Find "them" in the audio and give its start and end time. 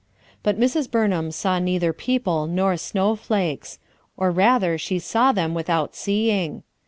5.31-5.53